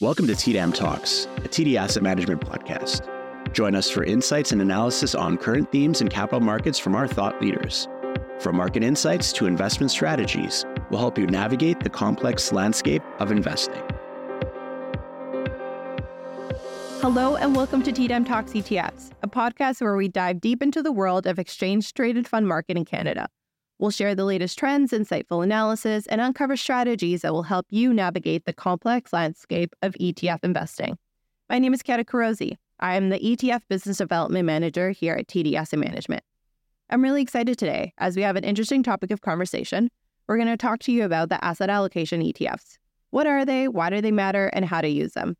[0.00, 3.08] Welcome to TDAM Talks, a TD Asset Management podcast.
[3.52, 7.40] Join us for insights and analysis on current themes in capital markets from our thought
[7.40, 7.86] leaders.
[8.40, 13.80] From market insights to investment strategies, we'll help you navigate the complex landscape of investing.
[17.00, 20.90] Hello, and welcome to TDAM Talks ETFs, a podcast where we dive deep into the
[20.90, 23.28] world of exchange traded fund market in Canada.
[23.84, 28.46] We'll share the latest trends, insightful analysis, and uncover strategies that will help you navigate
[28.46, 30.96] the complex landscape of ETF investing.
[31.50, 32.56] My name is Kata Karosi.
[32.80, 36.24] I am the ETF Business Development Manager here at TD Management.
[36.88, 39.90] I'm really excited today as we have an interesting topic of conversation.
[40.28, 42.78] We're going to talk to you about the asset allocation ETFs.
[43.10, 45.36] What are they, why do they matter, and how to use them?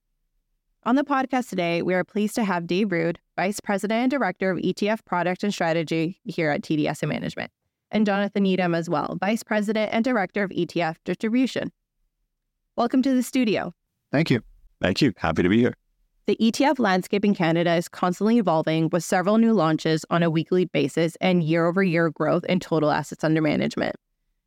[0.83, 4.51] On the podcast today, we are pleased to have Dave Rood, Vice President and Director
[4.51, 7.51] of ETF Product and Strategy here at TD Management
[7.95, 11.73] and Jonathan Needham as well, Vice President and Director of ETF Distribution.
[12.77, 13.73] Welcome to the studio.
[14.11, 14.41] Thank you.
[14.83, 15.13] Thank you.
[15.17, 15.75] Happy to be here.
[16.27, 20.65] The ETF landscape in Canada is constantly evolving with several new launches on a weekly
[20.65, 23.95] basis and year over year growth in total assets under management.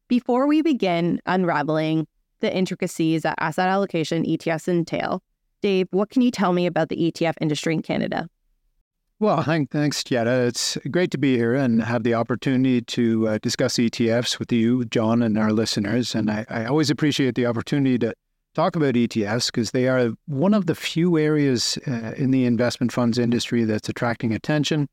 [0.10, 2.08] Before we begin unraveling
[2.42, 5.24] the intricacies that asset allocation ETFs entail,
[5.62, 8.28] Dave, what can you tell me about the ETF industry in Canada?
[9.20, 10.46] Well, thanks, Jetta.
[10.46, 14.86] It's great to be here and have the opportunity to uh, discuss ETFs with you,
[14.86, 16.14] John, and our listeners.
[16.14, 18.14] And I, I always appreciate the opportunity to
[18.54, 22.92] talk about ETFs because they are one of the few areas uh, in the investment
[22.92, 24.88] funds industry that's attracting attention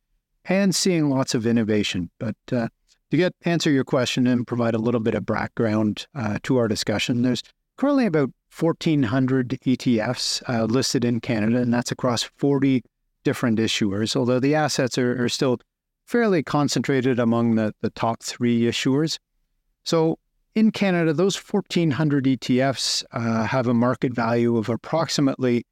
[0.47, 2.11] and seeing lots of innovation.
[2.19, 2.69] But uh,
[3.11, 6.69] to get answer your question and provide a little bit of background uh, to our
[6.69, 7.43] discussion, there's
[7.77, 12.83] currently about 1,400 ETFs uh, listed in Canada, and that's across 40
[13.25, 15.59] different issuers, although the assets are, are still
[16.07, 19.19] fairly concentrated among the, the top three issuers.
[19.85, 20.19] So
[20.55, 25.65] in Canada, those 1,400 ETFs uh, have a market value of approximately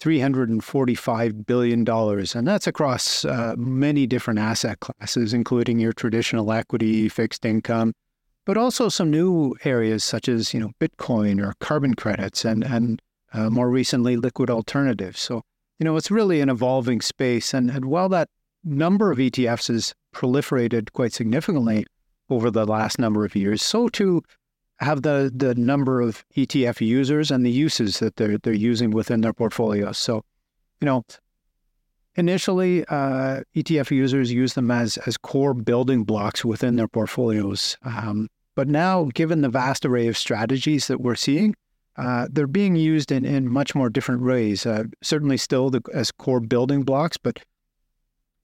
[0.00, 1.88] $345 billion.
[1.88, 7.92] And that's across uh, many different asset classes, including your traditional equity, fixed income,
[8.44, 13.02] but also some new areas such as you know Bitcoin or carbon credits and, and
[13.32, 15.20] uh, more recently liquid alternatives.
[15.20, 15.42] So
[15.78, 17.54] you know, it's really an evolving space.
[17.54, 18.28] And, and while that
[18.64, 21.86] number of ETFs has proliferated quite significantly
[22.28, 24.22] over the last number of years, so too
[24.80, 29.20] have the, the number of ETF users and the uses that they're, they're using within
[29.20, 29.98] their portfolios.
[29.98, 30.24] So,
[30.80, 31.04] you know,
[32.14, 37.76] initially, uh, ETF users use them as, as core building blocks within their portfolios.
[37.82, 41.54] Um, but now, given the vast array of strategies that we're seeing,
[41.98, 44.64] uh, they're being used in, in much more different ways.
[44.64, 47.40] Uh, certainly, still the, as core building blocks, but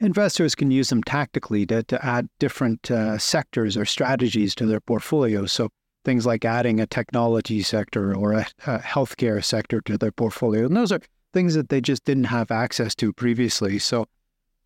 [0.01, 4.81] investors can use them tactically to, to add different uh, sectors or strategies to their
[4.81, 5.53] portfolios.
[5.53, 5.71] So,
[6.05, 10.67] things like adding a technology sector or a, a healthcare sector to their portfolio.
[10.67, 11.01] And those are
[11.33, 13.79] things that they just didn't have access to previously.
[13.79, 14.07] So,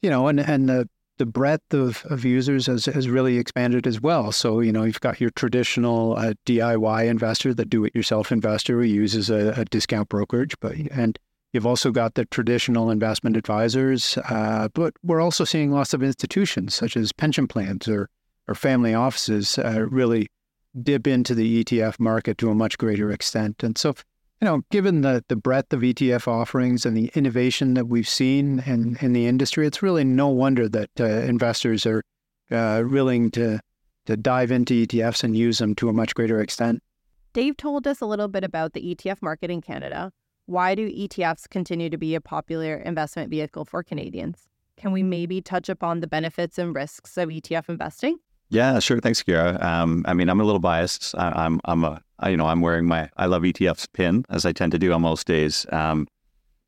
[0.02, 0.88] you know, and, and the
[1.18, 4.32] the breadth of, of users has, has really expanded as well.
[4.32, 8.80] So, you know, you've got your traditional uh, DIY investor, the do it yourself investor
[8.80, 11.18] who uses a, a, discount brokerage, but and
[11.52, 14.16] you've also got the traditional investment advisors.
[14.28, 18.08] Uh, but we're also seeing lots of institutions such as pension plans or,
[18.46, 20.28] or family offices uh, really
[20.82, 23.62] dip into the ETF market to a much greater extent.
[23.62, 23.94] And so
[24.40, 28.62] you know, given the, the breadth of ETF offerings and the innovation that we've seen
[28.66, 32.02] in, in the industry, it's really no wonder that uh, investors are
[32.50, 33.60] uh, willing to,
[34.06, 36.82] to dive into ETFs and use them to a much greater extent.
[37.32, 40.12] Dave told us a little bit about the ETF market in Canada.
[40.46, 44.48] Why do ETFs continue to be a popular investment vehicle for Canadians?
[44.76, 48.18] Can we maybe touch upon the benefits and risks of ETF investing?
[48.50, 49.00] Yeah, sure.
[49.00, 49.62] Thanks, Kira.
[49.62, 51.14] Um, I mean, I'm a little biased.
[51.16, 54.24] I, am I'm, I'm a, I, you know, I'm wearing my I love ETFs pin
[54.30, 55.66] as I tend to do on most days.
[55.70, 56.06] Um,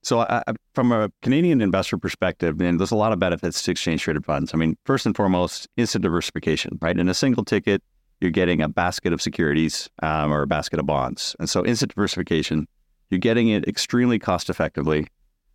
[0.03, 0.43] so, I,
[0.75, 4.53] from a Canadian investor perspective, and there's a lot of benefits to exchange traded funds.
[4.55, 6.99] I mean, first and foremost, instant diversification, right?
[6.99, 7.83] In a single ticket,
[8.21, 11.95] you're getting a basket of securities um, or a basket of bonds, and so instant
[11.95, 12.67] diversification,
[13.11, 15.07] you're getting it extremely cost effectively.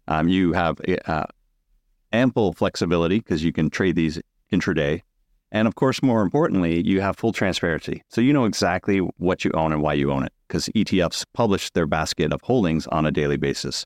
[0.07, 1.25] Um, you have uh,
[2.11, 4.19] ample flexibility because you can trade these
[4.51, 5.01] intraday
[5.55, 8.03] and of course, more importantly, you have full transparency.
[8.09, 11.71] So you know exactly what you own and why you own it because ETFs publish
[11.71, 13.85] their basket of holdings on a daily basis.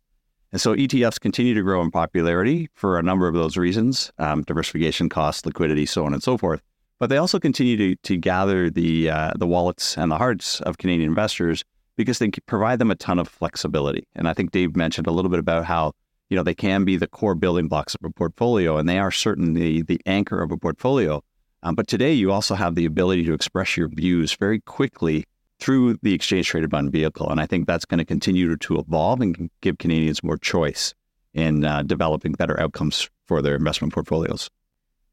[0.52, 4.42] And so ETFs continue to grow in popularity for a number of those reasons um,
[4.42, 6.64] diversification, cost, liquidity, so on and so forth.
[6.98, 10.80] But they also continue to, to gather the, uh, the wallets and the hearts of
[10.80, 11.64] Canadian investors
[11.98, 14.08] because they provide them a ton of flexibility.
[14.16, 15.92] And I think Dave mentioned a little bit about how
[16.30, 19.12] you know they can be the core building blocks of a portfolio, and they are
[19.12, 21.24] certainly the anchor of a portfolio.
[21.64, 25.26] Um, but today, you also have the ability to express your views very quickly
[25.60, 27.30] through the exchange traded fund vehicle.
[27.30, 30.94] And I think that's going to continue to evolve and give Canadians more choice
[31.34, 34.50] in uh, developing better outcomes for their investment portfolios.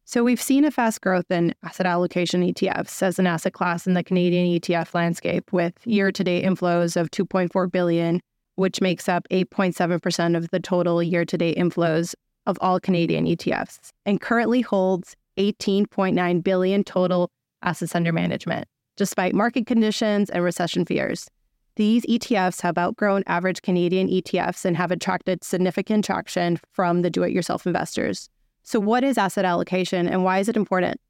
[0.04, 3.94] So we've seen a fast growth in asset allocation ETFs as an asset class in
[3.94, 8.20] the Canadian ETF landscape with year-to-date inflows of 2.4 billion,
[8.54, 12.14] which makes up 8.7% of the total year-to-date inflows
[12.46, 17.30] of all Canadian ETFs and currently holds 18.9 billion total
[17.62, 18.66] assets under management
[18.96, 21.28] despite market conditions and recession fears.
[21.76, 27.22] These ETFs have outgrown average Canadian ETFs and have attracted significant traction from the do
[27.22, 28.30] it yourself investors.
[28.62, 31.00] So, what is asset allocation and why is it important?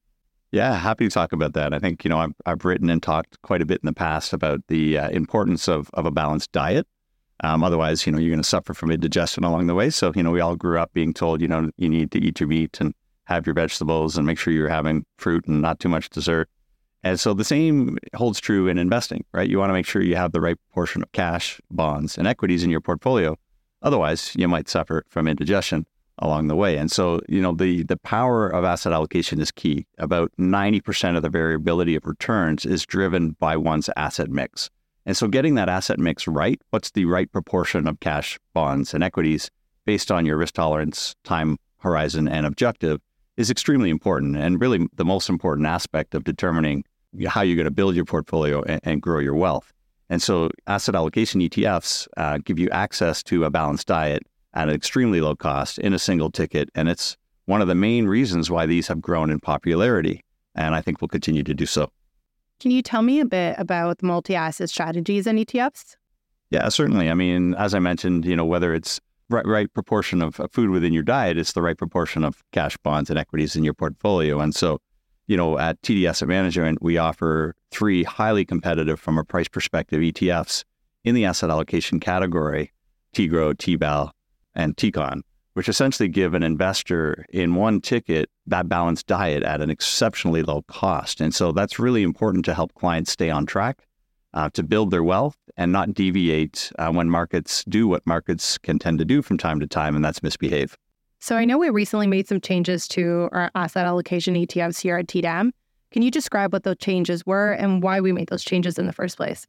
[0.50, 1.73] Yeah, happy to talk about that.
[1.73, 4.32] I think, you know, I've, I've written and talked quite a bit in the past
[4.32, 6.87] about the uh, importance of, of a balanced diet.
[7.43, 9.90] Um, otherwise, you know, you're going to suffer from indigestion along the way.
[9.90, 12.40] So, you know, we all grew up being told, you know, you need to eat
[12.40, 12.94] your meat and
[13.26, 16.49] have your vegetables and make sure you're having fruit and not too much dessert.
[17.02, 19.49] And so the same holds true in investing, right?
[19.49, 22.64] You want to make sure you have the right portion of cash, bonds, and equities
[22.64, 23.37] in your portfolio.
[23.82, 25.87] Otherwise, you might suffer from indigestion
[26.19, 26.76] along the way.
[26.76, 29.87] And so, you know, the the power of asset allocation is key.
[29.99, 34.70] About 90% of the variability of returns is driven by one's asset mix.
[35.05, 39.05] And so getting that asset mix right, what's the right proportion of cash, bonds, and
[39.05, 39.50] equities
[39.84, 43.00] based on your risk tolerance, time horizon, and objective
[43.37, 46.85] is extremely important and really the most important aspect of determining
[47.29, 49.73] how you're going to build your portfolio and, and, grow your wealth.
[50.09, 54.23] And so, asset allocation ETFs uh, give you access to a balanced diet
[54.55, 56.71] at an extremely low cost in a single ticket.
[56.75, 57.17] And it's
[57.47, 60.23] one of the main reasons why these have grown in popularity.
[60.55, 61.91] And I think will continue to do so.
[62.61, 65.97] Can you tell me a bit about multi asset strategies and ETFs?
[66.50, 67.11] Yeah, certainly.
[67.11, 70.93] I mean, as I mentioned, you know, whether it's right, right proportion of food within
[70.93, 74.40] your diet, it's the right proportion of cash, bonds, and equities in your portfolio.
[74.40, 74.78] And so,
[75.26, 80.00] you know, at TD Asset Management, we offer three highly competitive from a price perspective
[80.00, 80.64] ETFs
[81.05, 82.73] in the asset allocation category,
[83.14, 84.11] TGRO, TBAL,
[84.55, 85.23] and TCON,
[85.55, 90.62] which essentially give an investor in one ticket that balanced diet at an exceptionally low
[90.62, 91.20] cost.
[91.20, 93.87] And so that's really important to help clients stay on track,
[94.37, 98.79] uh, to build their wealth and not deviate uh, when markets do what markets can
[98.79, 100.77] tend to do from time to time, and that's misbehave.
[101.19, 105.06] So I know we recently made some changes to our asset allocation ETFs here at
[105.06, 105.50] TDAM.
[105.91, 108.93] Can you describe what those changes were and why we made those changes in the
[108.93, 109.47] first place?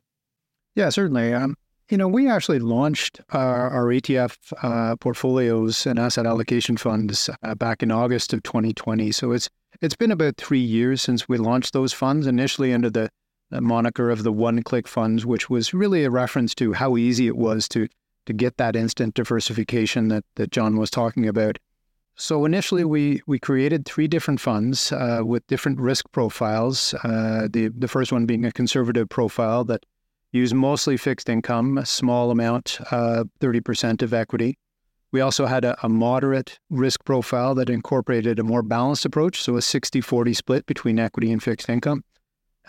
[0.76, 1.34] Yeah, certainly.
[1.34, 1.56] Um,
[1.90, 7.56] you know, we actually launched our, our ETF uh, portfolios and asset allocation funds uh,
[7.56, 9.12] back in August of 2020.
[9.12, 9.50] So it's
[9.82, 12.26] it's been about three years since we launched those funds.
[12.26, 13.10] Initially under the, the
[13.52, 17.68] moniker of the one-click funds, which was really a reference to how easy it was
[17.70, 17.88] to
[18.26, 21.58] to get that instant diversification that, that John was talking about.
[22.16, 26.94] So initially, we we created three different funds uh, with different risk profiles.
[27.04, 29.86] Uh, the the first one being a conservative profile that
[30.32, 34.58] used mostly fixed income, a small amount, uh, thirty percent of equity.
[35.12, 39.56] We also had a, a, moderate risk profile that incorporated a more balanced approach, so
[39.56, 42.04] a 60-40 split between equity and fixed income.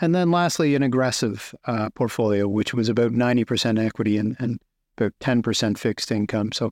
[0.01, 4.59] And then lastly, an aggressive uh, portfolio, which was about 90% equity and, and
[4.97, 6.51] about 10% fixed income.
[6.51, 6.71] So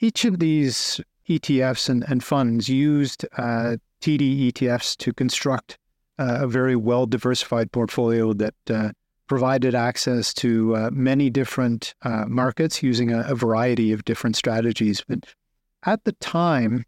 [0.00, 5.78] each of these ETFs and, and funds used uh, TD ETFs to construct
[6.18, 8.90] uh, a very well diversified portfolio that uh,
[9.26, 15.02] provided access to uh, many different uh, markets using a, a, variety of different strategies.
[15.06, 15.24] But
[15.84, 16.84] at the time,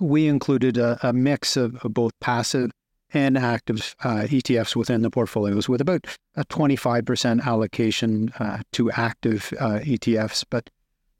[0.00, 2.70] we included a, a mix of, of, both passive
[3.12, 8.32] and active uh, ETFs within the portfolios, with about a 25% allocation
[8.72, 10.44] to active ETFs.
[10.48, 10.70] But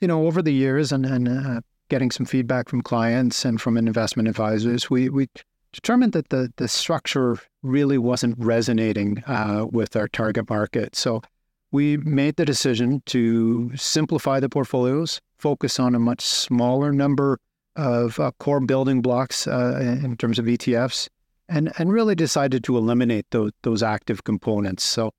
[0.00, 4.28] you know, over the years and, and getting some feedback from clients and from investment
[4.28, 5.28] advisors, we, we
[5.72, 10.96] determined that the, the structure really wasn't resonating uh, with our target market.
[10.96, 11.22] So
[11.70, 17.38] we made the decision to simplify the portfolios, focus on a much smaller number
[17.74, 21.08] of uh, core building blocks uh, in terms of ETFs,
[21.48, 24.84] and, and really decided to eliminate those, those active components.
[24.84, 25.12] So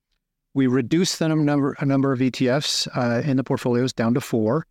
[0.54, 4.66] we reduced the number, number of ETFs uh, in the portfolios down to four.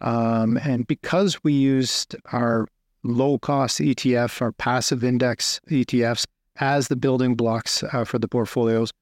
[0.00, 2.66] Um, and because we used our
[3.02, 6.26] low cost ETF, our passive index ETFs,
[6.56, 8.92] as the building blocks uh, for the portfolios,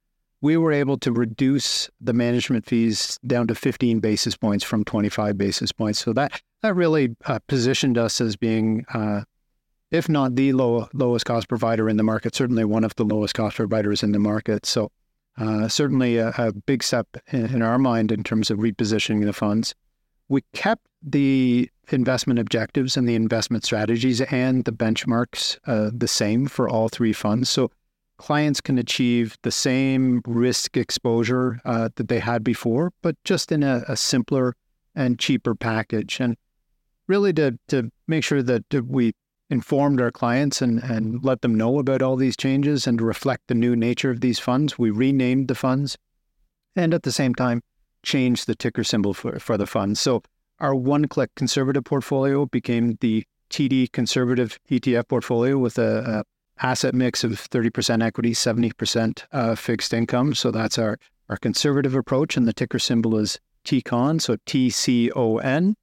[0.40, 5.36] we were able to reduce the management fees down to 15 basis points from 25
[5.36, 5.98] basis points.
[5.98, 9.22] So that that really uh, positioned us as being, uh,
[9.90, 13.34] if not the low, lowest cost provider in the market, certainly one of the lowest
[13.34, 14.66] cost providers in the market.
[14.66, 14.90] So
[15.36, 19.32] uh, certainly a, a, big step in, in our mind in terms of repositioning the
[19.32, 19.74] funds.
[20.28, 26.46] We kept the investment objectives and the investment strategies and the benchmarks uh, the same
[26.46, 27.48] for all three funds.
[27.48, 27.70] So
[28.18, 33.62] clients can achieve the same risk exposure uh, that they had before, but just in
[33.62, 34.54] a, a, simpler
[34.94, 36.20] and cheaper package.
[36.20, 36.36] And
[37.06, 39.14] really to, to make sure that we
[39.50, 43.54] informed our clients and, and let them know about all these changes and reflect the
[43.54, 45.98] new nature of these funds, we renamed the funds
[46.76, 47.60] and at the same time
[48.02, 50.00] changed the ticker symbol for, for the funds.
[50.00, 50.22] So
[50.60, 56.24] our one click conservative portfolio became the TD conservative ETF portfolio with a,
[56.60, 60.34] a asset mix of 30% equity, 70% uh, fixed income.
[60.34, 62.36] So that's our, our conservative approach.
[62.36, 65.74] And the ticker symbol is TCON, so T C O N.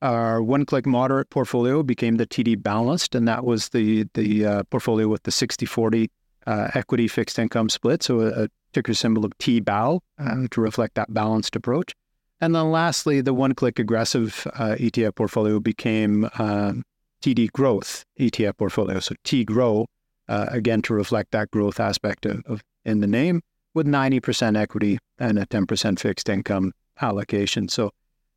[0.00, 4.62] Our one click moderate portfolio became the TD balanced, and that was the, the uh,
[4.64, 6.10] portfolio with the 60 40
[6.46, 8.02] uh, equity fixed income split.
[8.02, 11.94] So a, a ticker symbol of TBAL uh, to reflect that balanced approach.
[12.40, 16.74] And then lastly, the one click aggressive uh, ETF portfolio became uh,
[17.22, 19.00] TD growth ETF portfolio.
[19.00, 19.86] So T grow
[20.28, 23.42] uh, again to reflect that growth aspect of, of, in the name
[23.74, 27.68] with 90% equity and a 10% fixed income allocation.
[27.68, 27.90] So,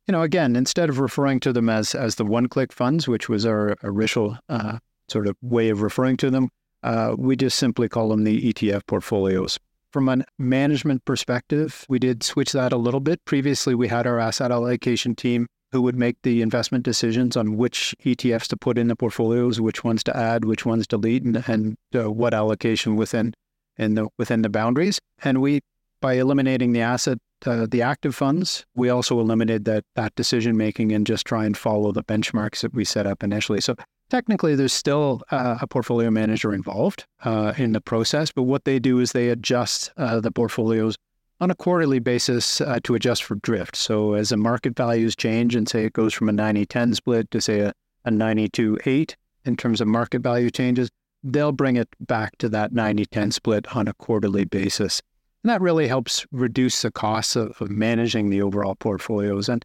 [0.06, 3.46] you know, again, instead of referring to them as as the one-click funds, which was
[3.46, 4.78] our original uh,
[5.08, 6.48] sort of way of referring to them,
[6.82, 9.58] uh, we just simply call them the ETF portfolios.
[9.92, 13.24] From a management perspective, we did switch that a little bit.
[13.26, 17.94] Previously, we had our asset allocation team who would make the investment decisions on which
[18.04, 21.44] ETFs to put in the portfolios, which ones to add, which ones to delete, and,
[21.46, 23.34] and uh, what allocation within
[23.78, 24.98] in the within the boundaries.
[25.22, 25.60] And we,
[26.00, 31.06] by eliminating the asset, the active funds, we also eliminated that that decision making and
[31.06, 33.60] just try and follow the benchmarks that we set up initially.
[33.60, 33.76] So
[34.10, 38.78] technically, there's still uh, a portfolio manager involved uh, in the process, but what they
[38.78, 40.96] do is they adjust uh, the portfolios
[41.40, 43.74] on a quarterly basis uh, to adjust for drift.
[43.74, 47.40] So as the market values change and say it goes from a 90-10 split to
[47.40, 47.72] say a,
[48.04, 50.88] a 92-8 in terms of market value changes,
[51.24, 55.02] they'll bring it back to that 90-10 split on a quarterly basis.
[55.42, 59.48] And that really helps reduce the costs of, of managing the overall portfolios.
[59.48, 59.64] And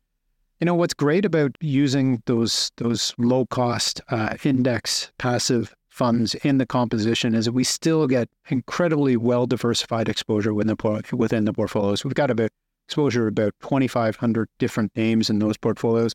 [0.59, 6.59] you know what's great about using those those low cost uh, index passive funds in
[6.59, 11.53] the composition is that we still get incredibly well diversified exposure within the, within the
[11.53, 12.03] portfolios.
[12.03, 12.51] We've got about
[12.87, 16.13] exposure about 2,500 different names in those portfolios,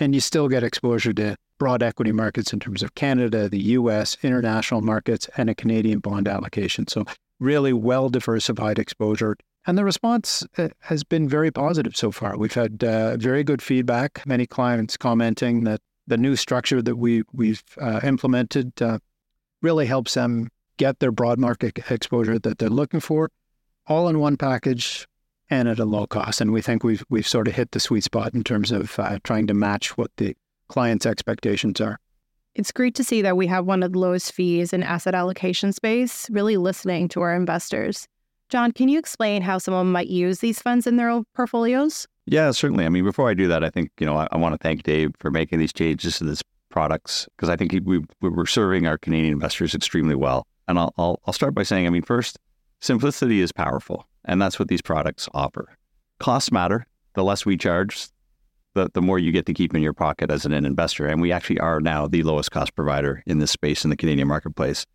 [0.00, 4.16] and you still get exposure to broad equity markets in terms of Canada, the US,
[4.22, 6.86] international markets, and a Canadian bond allocation.
[6.86, 7.04] So,
[7.40, 9.36] really well diversified exposure.
[9.66, 12.36] And the response uh, has been very positive so far.
[12.38, 17.22] We've had uh, very good feedback, many clients commenting that the new structure that we,
[17.32, 18.98] we've uh, implemented uh,
[19.60, 23.30] really helps them get their broad market exposure that they're looking for,
[23.86, 25.06] all in one package
[25.50, 26.40] and at a low cost.
[26.40, 29.18] And we think we've we've sort of hit the sweet spot in terms of uh,
[29.24, 30.36] trying to match what the
[30.68, 31.98] client's expectations are.
[32.58, 35.72] It's great to see that we have one of the lowest fees in asset allocation
[35.72, 38.08] space, really listening to our investors.
[38.48, 42.08] John, can you explain how someone might use these funds in their own portfolios?
[42.26, 42.84] Yeah, certainly.
[42.84, 44.82] I mean, before I do that, I think, you know, I, I want to thank
[44.82, 48.98] Dave for making these changes to this products because I think we, we're serving our
[48.98, 50.44] Canadian investors extremely well.
[50.66, 52.40] And I'll, I'll, I'll start by saying, I mean, first,
[52.80, 55.76] simplicity is powerful, and that's what these products offer.
[56.18, 56.86] Costs matter.
[57.14, 58.08] The less we charge,
[58.78, 61.06] the, the more you get to keep in your pocket as an investor.
[61.06, 64.28] And we actually are now the lowest cost provider in this space in the Canadian
[64.28, 64.86] marketplace.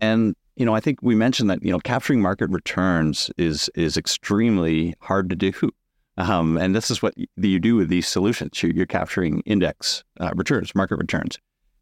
[0.00, 3.96] And you know, I think we mentioned that you know capturing market returns is is
[3.96, 5.52] extremely hard to do.
[6.16, 8.62] Um, and this is what you do with these solutions.
[8.62, 11.38] You're, you're capturing index uh, returns, market returns.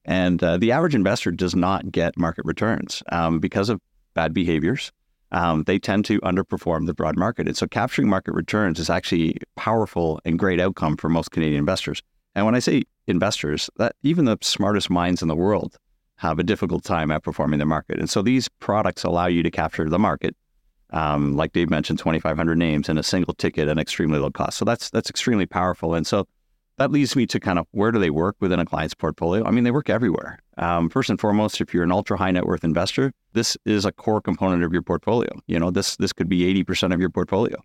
[0.06, 3.78] And uh, the average investor does not get market returns um, because of
[4.14, 4.90] bad behaviors.
[5.32, 7.46] Um, they tend to underperform the broad market.
[7.46, 12.02] And so capturing market returns is actually powerful and great outcome for most Canadian investors.
[12.34, 15.76] And when I say investors, that even the smartest minds in the world
[16.16, 17.98] have a difficult time outperforming the market.
[17.98, 20.36] And so these products allow you to capture the market
[20.92, 24.58] um, like Dave mentioned, 2,500 names in a single ticket at extremely low cost.
[24.58, 25.94] So that's that's extremely powerful.
[25.94, 26.28] And so
[26.76, 29.44] that leads me to kind of where do they work within a client's portfolio?
[29.44, 30.38] I mean, they work everywhere.
[30.58, 33.92] Um, first and foremost, if you're an ultra high net worth investor, this is a
[33.92, 35.30] core component of your portfolio.
[35.46, 37.56] You know, this this could be 80% of your portfolio.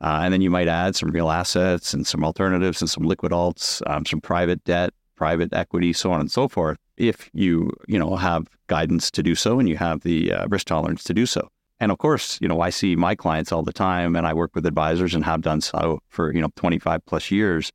[0.00, 3.30] Uh, and then you might add some real assets and some alternatives and some liquid
[3.30, 6.78] alts, um, some private debt, private equity, so on and so forth.
[6.96, 10.66] If you you know have guidance to do so and you have the uh, risk
[10.66, 11.48] tolerance to do so.
[11.82, 14.54] And of course, you know, I see my clients all the time and I work
[14.54, 17.72] with advisors and have done so for, you know, 25 plus years.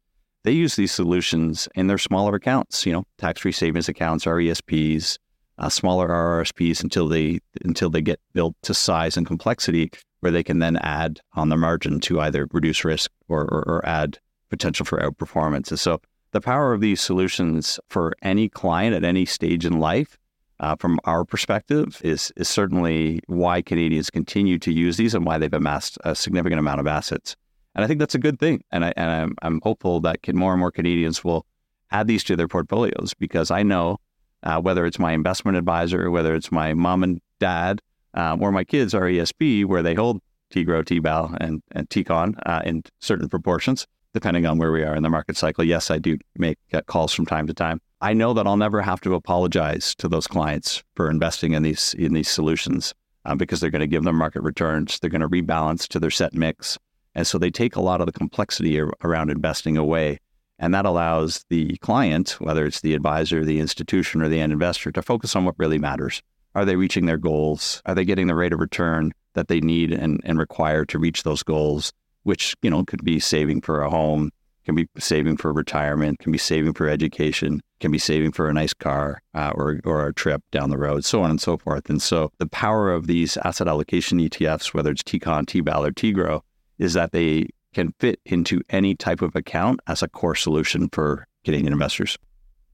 [0.47, 5.17] They use these solutions in their smaller accounts, you know, tax-free savings accounts, RESPs,
[5.57, 10.43] uh, smaller RRSPs until they until they get built to size and complexity where they
[10.43, 14.85] can then add on the margin to either reduce risk or, or, or add potential
[14.85, 15.69] for outperformance.
[15.69, 15.99] And so
[16.31, 20.17] the power of these solutions for any client at any stage in life
[20.61, 25.39] uh, from our perspective is is certainly why Canadians continue to use these and why
[25.39, 27.35] they've amassed a significant amount of assets.
[27.77, 28.63] And I think that's a good thing.
[28.71, 31.45] And, I, and I'm, I'm hopeful that can, more and more Canadians will
[31.91, 33.97] add these to their portfolios because I know
[34.41, 37.81] uh, whether it's my investment advisor, whether it's my mom and dad,
[38.15, 42.81] um, or my kids RESP, where they hold T-Grow, T-BAL, and, and T-Con uh, in
[42.99, 45.63] certain proportions, depending on where we are in the market cycle.
[45.63, 47.79] Yes, I do make uh, calls from time to time.
[48.01, 51.95] I know that I'll never have to apologize to those clients for investing in these
[51.95, 52.93] in these solutions
[53.25, 54.99] uh, because they're going to give them market returns.
[54.99, 56.77] They're going to rebalance to their set mix,
[57.17, 60.19] and so they take a lot of the complexity around investing away.
[60.59, 64.91] And that allows the client, whether it's the advisor, the institution, or the end investor,
[64.91, 66.21] to focus on what really matters.
[66.53, 67.81] Are they reaching their goals?
[67.87, 71.23] Are they getting the rate of return that they need and, and require to reach
[71.23, 71.91] those goals?
[72.21, 74.29] Which, you know, could be saving for a home,
[74.65, 78.53] can be saving for retirement, can be saving for education, can be saving for a
[78.53, 81.89] nice car uh, or, or a trip down the road, so on and so forth.
[81.89, 86.41] And so the power of these asset allocation ETFs, whether it's TCON, TBAL, or TGRO,
[86.77, 91.27] is that they can fit into any type of account as a core solution for
[91.43, 92.17] Canadian investors.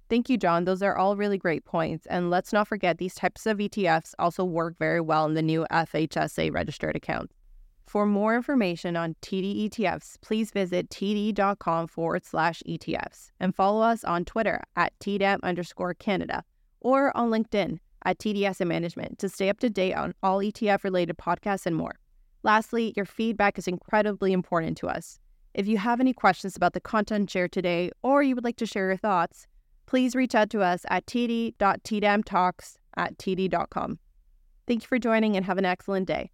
[0.10, 0.66] Thank you, John.
[0.66, 2.06] Those are all really great points.
[2.08, 5.66] And let's not forget, these types of ETFs also work very well in the new
[5.72, 7.32] FHSA registered account.
[7.88, 14.04] For more information on TD ETFs, please visit td.com forward slash ETFs and follow us
[14.04, 16.44] on Twitter at TDAM underscore Canada
[16.80, 20.84] or on LinkedIn at TD Asset Management to stay up to date on all ETF
[20.84, 22.00] related podcasts and more.
[22.44, 25.20] Lastly, your feedback is incredibly important to us.
[25.54, 28.66] If you have any questions about the content shared today or you would like to
[28.66, 29.48] share your thoughts,
[29.86, 34.00] please reach out to us at td.tdamtalks at td.com.
[34.68, 36.32] Thank you for joining and have an excellent day.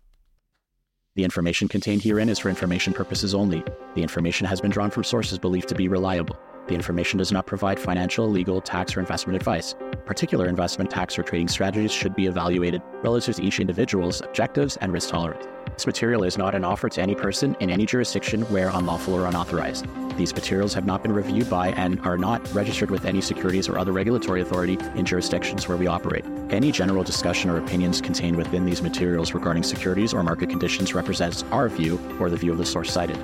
[1.16, 3.64] The information contained herein is for information purposes only.
[3.96, 6.40] The information has been drawn from sources believed to be reliable.
[6.70, 9.74] The information does not provide financial, legal, tax, or investment advice.
[10.06, 14.94] Particular investment, tax, or trading strategies should be evaluated relative to each individual's objectives and
[14.94, 15.48] risk tolerance.
[15.74, 19.26] This material is not an offer to any person in any jurisdiction where unlawful or
[19.26, 19.88] unauthorized.
[20.16, 23.80] These materials have not been reviewed by and are not registered with any securities or
[23.80, 26.24] other regulatory authority in jurisdictions where we operate.
[26.52, 31.44] Any general discussion or opinions contained within these materials regarding securities or market conditions represents
[31.52, 33.18] our view or the view of the source cited.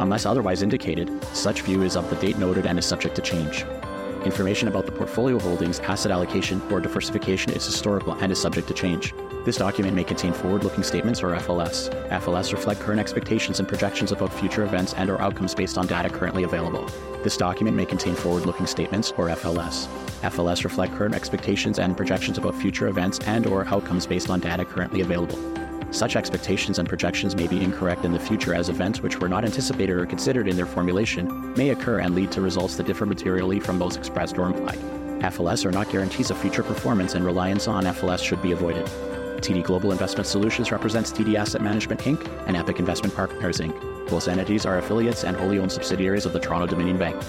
[0.00, 3.64] Unless otherwise indicated, such view is of the date noted and is subject to change.
[4.24, 8.74] Information about the portfolio holdings, asset allocation, or diversification is historical and is subject to
[8.74, 9.12] change.
[9.44, 11.90] This document may contain forward-looking statements or FLS.
[12.08, 16.08] FLS reflect current expectations and projections about future events and or outcomes based on data
[16.08, 16.88] currently available.
[17.22, 19.86] This document may contain forward-looking statements or FLS.
[20.22, 24.64] FLS reflect current expectations and projections about future events and or outcomes based on data
[24.64, 25.38] currently available.
[25.94, 29.44] Such expectations and projections may be incorrect in the future as events which were not
[29.44, 33.60] anticipated or considered in their formulation may occur and lead to results that differ materially
[33.60, 34.80] from those expressed or implied.
[35.20, 38.84] FLS are not guarantees of future performance and reliance on FLS should be avoided.
[39.36, 42.28] TD Global Investment Solutions represents TD Asset Management Inc.
[42.48, 44.08] and Epoch Investment Partners Inc.
[44.08, 47.22] Both entities are affiliates and wholly owned subsidiaries of the Toronto Dominion Bank.